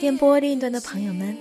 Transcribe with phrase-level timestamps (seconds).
[0.00, 1.36] 电波另一端的朋友们，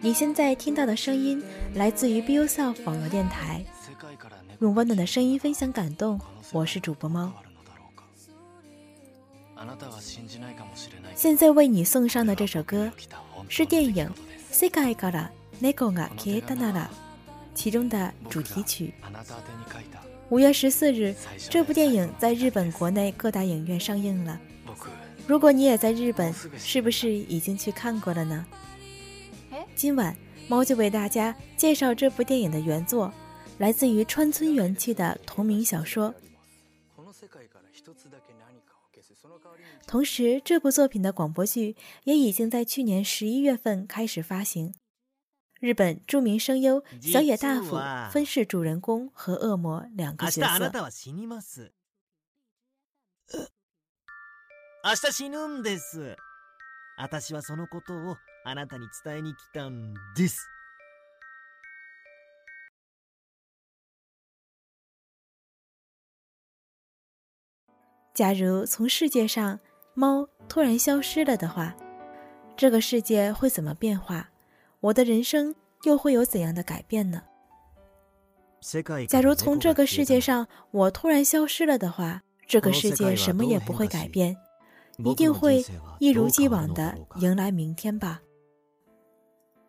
[0.00, 1.42] 你现在听到的声音
[1.74, 3.64] 来自于 B O Self 网络电台，
[4.60, 6.20] 用温暖的声音分享感动。
[6.52, 7.32] 我是主播猫，
[11.16, 12.88] 现在为你送上的这首歌
[13.48, 14.08] 是电影
[14.54, 15.28] 《世界から
[15.60, 16.82] 猫が消えたなら》
[17.52, 18.94] 其中的主题曲。
[20.30, 21.14] 五月十四日，
[21.50, 24.40] 这部电影在日本国内各大影院上映了。
[25.26, 28.46] 如果你也在日本，是不是已经去看过了呢？
[29.74, 30.16] 今晚
[30.48, 33.12] 猫就为大家介绍这部电影的原作，
[33.58, 36.14] 来自于川村元气的同名小说。
[39.86, 44.74] 同时，这部作品的广播剧也已经在去年十一月份开始发行。
[45.64, 47.78] 日本著名声优小野大辅
[48.12, 50.40] 分饰主人公和恶魔两个角色。
[50.42, 50.50] 明
[54.84, 56.16] 日死ぬんです。
[56.98, 60.42] 私はそのことをあなたに伝えに来たんです。
[68.12, 69.58] 假如从世界上
[69.94, 71.74] 猫突然消失了的话，
[72.54, 74.28] 这个世界会怎么变化？
[74.84, 75.54] 我的人生
[75.84, 77.22] 又会有怎样的改变呢？
[79.08, 84.36] 假如从这个世界上我突然消失了的话，这个世界什么也不会改变，
[84.98, 85.64] 一定会
[86.00, 88.20] 一如既往的迎来明天吧。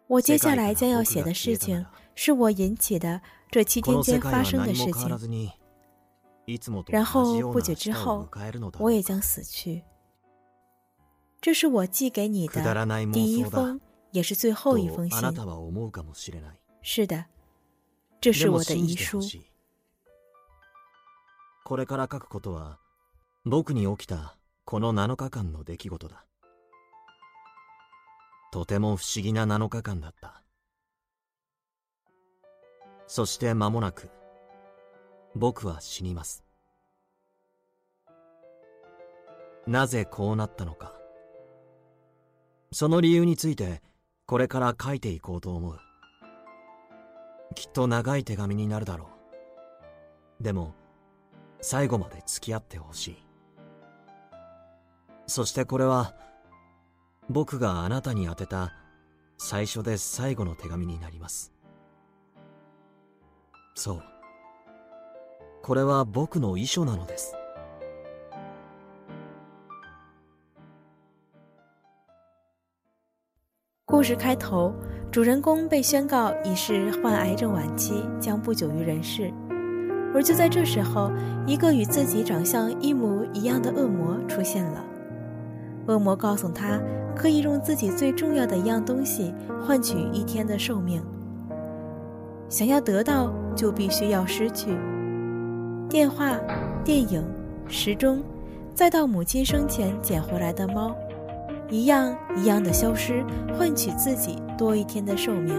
[0.08, 3.20] 我接下来将要写的事情是我引起的
[3.50, 5.18] 这七天间发生的事情。
[6.88, 8.28] 然后不久之后，
[8.80, 9.82] 我也将死去。
[11.40, 13.80] 这是我寄给你的第一封。
[14.16, 16.40] 也是最后一封信。
[16.82, 17.26] 是的，
[18.22, 19.20] 这是我的遗书。
[21.66, 22.78] これから書くことは
[23.44, 26.26] 僕に起きたこの7日間の出来事だ。
[28.54, 30.42] とても不思議な7日間だった。
[33.08, 34.10] そして間もなく
[35.36, 36.46] 僕は死にます。
[39.68, 40.94] なぜこうなったのか。
[42.72, 43.82] その理由について
[44.28, 45.80] これから書いていこうと思う
[47.54, 49.10] きっと長い手紙になるだろ
[50.40, 50.74] うでも
[51.62, 53.18] 最後まで付き合ってほしい
[55.28, 56.16] そしてこれは
[57.30, 58.74] 僕があなたに宛てた
[59.38, 61.54] 最初で最後の手紙になります
[63.76, 64.04] そう
[65.62, 67.36] これは僕の遺書なのです
[73.96, 74.74] 故事开头，
[75.10, 79.32] 主人公被宣告已是患癌症晚期，将不久于人世。
[80.14, 81.10] 而就在这时候，
[81.48, 84.84] 一个与自己长相一模一样的恶魔出现了。
[85.88, 86.78] 恶魔告诉他，
[87.16, 89.34] 可以用自己最重要的一样东西
[89.66, 91.02] 换取一天的寿命。
[92.50, 94.78] 想要得到，就必须要失去。
[95.90, 96.38] 电话、
[96.84, 97.24] 电影、
[97.70, 98.22] 时钟，
[98.74, 100.94] 再到母亲生前捡回来的猫。
[101.70, 103.24] 一样一样的消失，
[103.58, 105.54] 换取自己多一天的寿命。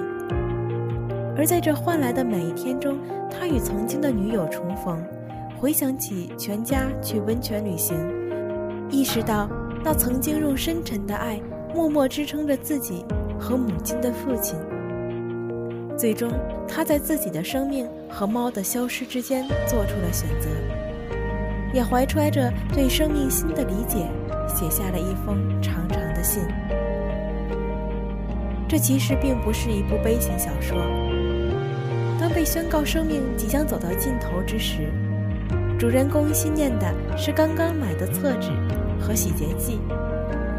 [1.37, 2.97] 而在这换来的每一天中，
[3.31, 4.99] 他与曾经的女友重逢，
[5.61, 7.97] 回想起全家去温泉旅行，
[8.89, 9.49] 意识到
[9.85, 11.41] 那曾经用深沉的爱
[11.75, 13.05] 默默支撑着自己
[13.39, 14.57] 和母亲的父亲。
[15.99, 16.31] 最终，
[16.69, 20.49] 他在自己的生命和猫的消失之间做出了选择，
[21.75, 24.07] 也怀揣着对生命新的理解。
[24.49, 26.43] 写下了一封长长的信。
[28.69, 30.77] 这其实并不是一部悲情小说。
[32.21, 34.93] 当被宣告生命即将走到尽头之时，
[35.79, 38.51] 主人公心念的是刚刚买的厕纸
[38.99, 39.79] 和洗洁剂，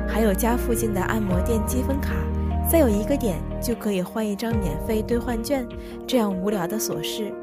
[0.08, 2.14] 还有家附近的按摩店积分卡，
[2.72, 5.68] 再有一个点就可以换一张免费兑换券。
[6.06, 7.34] 这样无聊的琐事，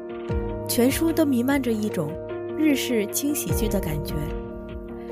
[0.67, 2.09] 全书都弥漫着一种
[2.57, 4.13] 日式轻喜剧的感觉，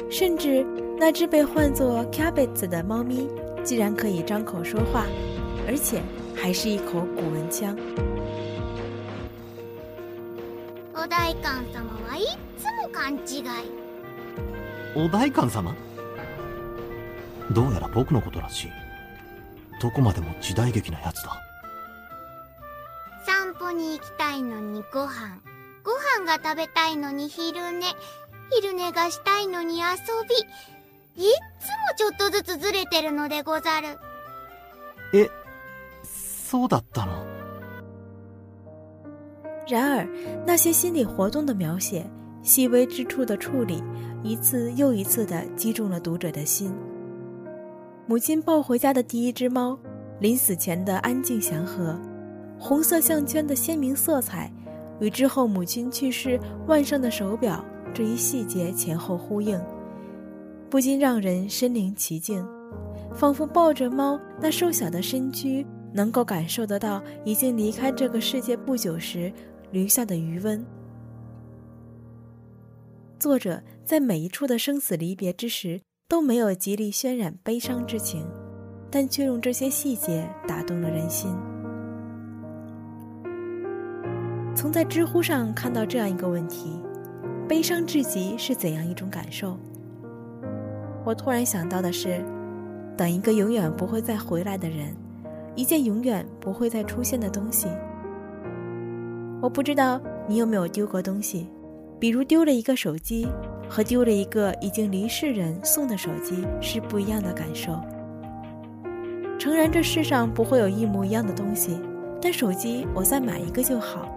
[0.10, 0.66] 甚至。
[1.06, 3.28] 那只被唤作 Cabbage 的猫咪，
[3.62, 5.04] 竟然可以张口说话，
[5.68, 6.02] 而且
[6.34, 7.76] 还是一口古文腔。
[10.94, 13.66] お代官様はいつも勘違い。
[14.96, 15.76] お代官様？
[17.52, 18.72] どうやら僕のことらしい。
[19.82, 21.36] どこまでも時代劇なやつだ。
[23.26, 25.38] 散歩に行きたいのにご飯、
[25.84, 25.92] ご
[26.22, 27.88] 飯が食べたいのに昼寝、
[28.54, 29.86] 昼寝がしたいのに遊
[30.30, 30.74] び。
[31.16, 31.26] い
[31.60, 34.00] つもちょっとずつずれてるのでござる。
[35.14, 35.30] え、
[36.04, 37.26] そうだったの。
[39.68, 40.08] 然而，
[40.46, 42.04] 那些心理活动的描写、
[42.42, 43.82] 细微之处的处理，
[44.24, 46.74] 一次又一次地击中了读者的心。
[48.08, 49.78] 母亲抱回家的第一只猫，
[50.20, 51.98] 临死前的安静祥和，
[52.60, 54.52] 红色项圈的鲜明色彩，
[55.00, 56.38] 与之后母亲去世
[56.68, 57.64] 腕上的手表
[57.94, 59.58] 这一细节前后呼应。
[60.74, 62.44] 不禁让人身临其境，
[63.14, 69.32] 仿佛抱着猫那瘦小的身躯，能够感受得到已经离开这个世界不久时
[69.70, 70.66] 留下的余温。
[73.20, 78.26] 作者在每一处的生死离别之时都没有极力渲染悲伤之情，
[78.90, 81.36] 但却用这些细节打动了人心。
[84.56, 86.80] 曾在知乎上看到这样一个问题：
[87.48, 89.56] 悲伤至极是怎样一种感受？
[91.06, 92.24] 我突然想到的是，
[92.96, 94.96] 等一个永远不会再回来的人，
[95.56, 97.68] 一件永远不会再出现的东西。
[99.42, 101.46] 我不知道你有没有丢过东西，
[102.00, 103.28] 比如丢了一个手机，
[103.68, 107.78] 和丢了一个已经离世人送的手机是不一样的感受。
[109.38, 111.78] 诚然，这世上不会有一模一样的东西，
[112.22, 114.10] 但手机我再买一个就好。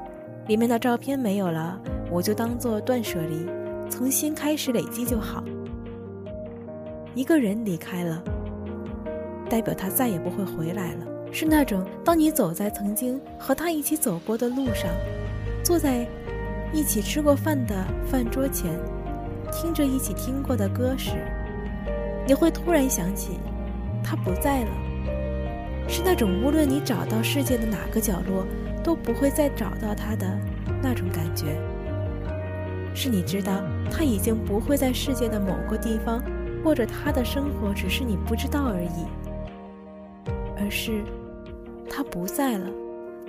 [0.46, 1.80] 里面的照片没有了，
[2.12, 3.44] 我就当做断舍离，
[3.90, 5.42] 从新开始累积就好。
[7.16, 8.22] 一个人离开了，
[9.48, 11.06] 代表他再也不会回来了。
[11.32, 14.90] 是那种当你走在曾经和他一起走过的路上，
[15.64, 16.06] 坐在
[16.74, 17.74] 一起吃过饭的
[18.06, 18.78] 饭桌前，
[19.50, 21.12] 听着一起听过的歌时，
[22.26, 23.38] 你会突然想起
[24.04, 24.70] 他不在了。
[25.88, 28.44] 是那种无论你找到世界的哪个角落，
[28.84, 30.38] 都不会再找到他的
[30.82, 31.46] 那种感觉。
[32.92, 36.22] 是你知道他已经不会在世界的某个地方。
[36.66, 39.06] 或者他的生活只是你不知道而已，
[40.58, 41.04] 而是
[41.88, 42.68] 他不在了，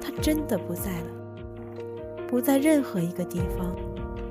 [0.01, 3.75] 他真的不在了，不在任何一个地方，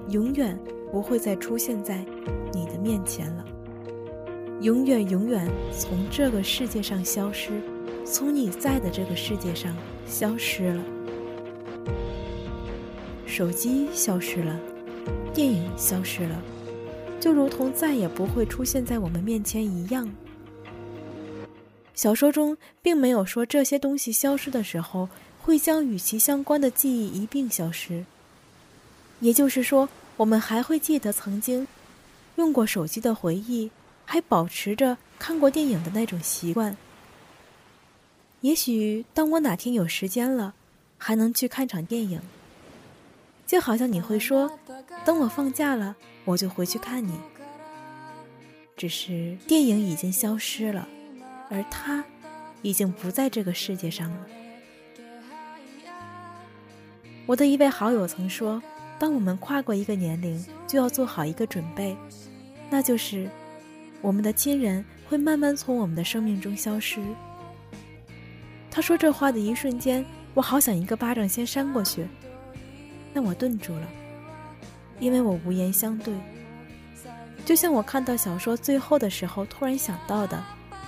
[0.08, 0.58] 永远
[0.90, 2.04] 不会再出现在
[2.52, 3.44] 你的面前了，
[4.62, 7.52] 永远永远从这个世界上消失，
[8.04, 9.72] 从你在的这个世界上
[10.04, 10.82] 消失了，
[13.24, 14.58] 手机消失了，
[15.32, 16.42] 电影消失了。
[17.18, 20.10] 就如同再也不会出现在我们面前一样。
[21.94, 25.08] 小说中并没有说这些东西消失的时候
[25.40, 28.04] 会将与其相关的记忆一并消失，
[29.20, 31.68] 也就是说，我们还会记得曾经
[32.34, 33.70] 用过手机的回忆，
[34.04, 36.76] 还保持着看过电影的那种习惯。
[38.40, 40.54] 也许当我哪天有时间了，
[40.98, 42.20] 还能去看场电影。
[43.46, 44.50] 就好像你会说
[45.06, 45.94] ：“等我放假了，
[46.24, 47.12] 我就回去看你。”
[48.76, 50.86] 只是电影已经消失了，
[51.48, 52.04] 而他，
[52.62, 54.26] 已经不在这个世界上了。
[57.26, 58.60] 我的一位好友曾说
[58.98, 61.96] ：“当我们跨过一个年龄，就要做好一个准备，
[62.68, 63.30] 那就是
[64.02, 67.00] 我们的亲人会慢慢从我们的生命中消失。”
[68.70, 70.04] 他说这话的一瞬间，
[70.34, 72.06] 我好想一个巴掌先扇过去。
[73.16, 73.88] 但我顿住了，
[75.00, 76.12] 因为我无言相对。
[77.46, 80.44] 就像我看到小说最后的时候，突然想到的：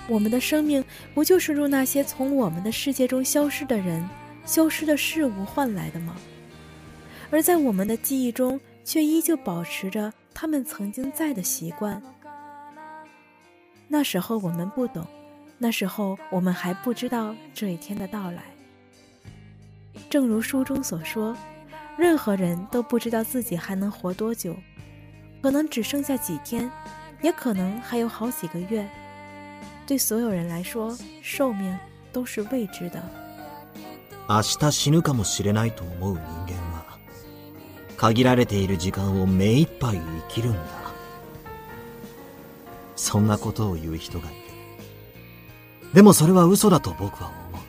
[0.07, 0.85] 我们的生命
[1.15, 4.07] 不就是用那些从我们的世界中消失的人、
[4.45, 6.15] 消失的事物换来的吗？
[7.31, 11.99] 而在我们的记忆中，却依旧保持着他们曾经在的习惯。
[13.87, 15.03] 那时候我们不懂，
[15.57, 18.43] 那时候我们还不知道这一天的到来。
[20.11, 21.35] 正如书中所说。
[21.99, 24.55] 任何人都不知道自己还能活多久，
[25.43, 26.71] 可能只剩下几天，
[27.21, 28.89] 也可能还有好几个月。
[29.85, 31.77] 对所有人来说，寿命
[32.13, 33.03] 都是未知的。
[34.29, 36.85] 明日死ぬかもしれないと思う人間は、
[37.97, 39.97] 限られている時間を目いっぱい
[40.29, 40.59] 生きるんだ。
[42.95, 45.93] そんなことを言う人がいる。
[45.93, 47.61] でもそれは嘘だと僕は思う。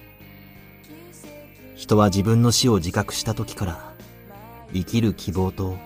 [1.75, 3.90] 人は自分の死を自覚した時から。
[4.73, 5.77] 生きる希望と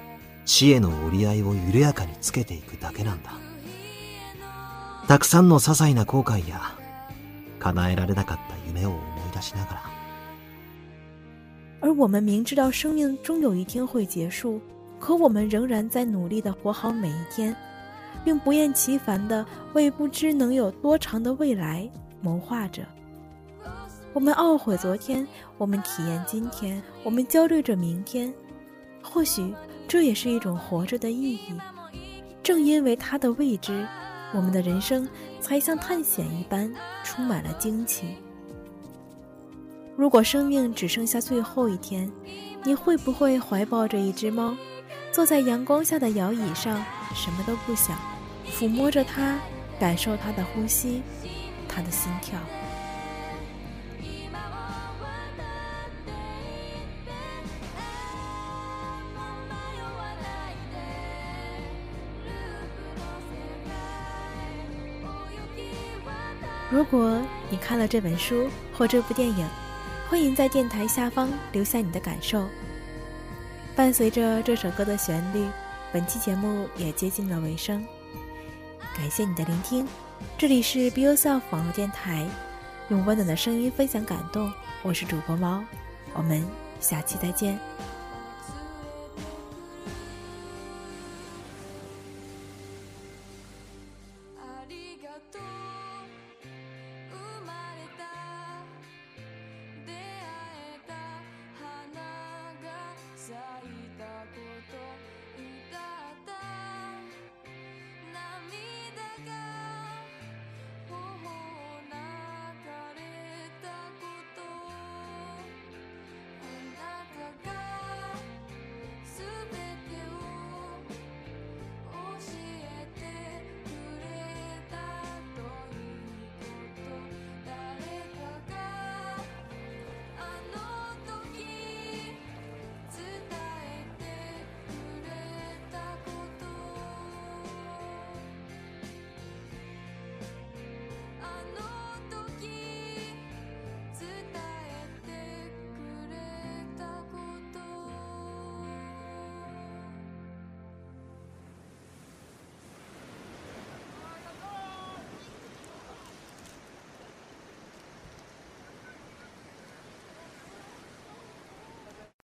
[0.45, 3.33] 知恵の折り合いを緩やかにつけていくだけなんだ。
[5.09, 6.61] たくさんの些細な後悔や
[7.59, 9.03] 叶えられなかった夢を思い
[9.35, 9.81] 出しながら。
[11.81, 14.61] 而我们明知道生命终有一天会结束，
[14.99, 17.55] 可我们仍然在努力的活好每一天，
[18.25, 21.89] 并不厌其烦的为不知能有多长的未来
[22.23, 22.83] 谋划着。
[24.15, 25.27] 我们懊悔昨天，
[25.59, 28.33] 我们体验今天，我们焦虑着明天。
[29.05, 29.55] 或许
[29.87, 31.39] 这也是一种活着的意义。
[32.43, 33.87] 正因为它的未知，
[34.33, 35.07] 我们的人生
[35.41, 36.73] 才像探险一般，
[37.05, 38.15] 充满了惊奇。
[39.97, 42.11] 如果生命只剩下最后一天，
[42.65, 44.57] 你会不会怀抱着一只猫，
[45.13, 46.75] 坐在阳光下的摇椅上，
[47.15, 47.97] 什么都不想，
[48.51, 49.39] 抚摸着它，
[49.79, 51.03] 感受它的呼吸，
[51.69, 52.39] 它的心跳？
[66.75, 69.47] 如果你看了这本书或这部电影，
[70.11, 72.49] 欢迎在电台下方留下你的感受。
[73.77, 75.47] 伴随着这首歌的旋律，
[75.93, 77.87] 本期节目也接近了尾声。
[78.97, 79.87] 感谢你的聆听，
[80.37, 82.27] 这里是 b e y o u r s e l f 网络电台，
[82.89, 84.53] 用温暖的声音分享感动。
[84.83, 85.63] 我是主播猫，
[86.13, 86.45] 我们
[86.81, 87.57] 下期再见。